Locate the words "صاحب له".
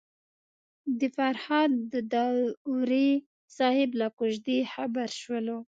3.57-4.07